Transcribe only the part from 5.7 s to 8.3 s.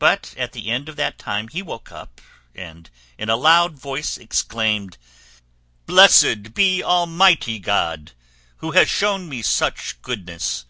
"Blessed be Almighty God,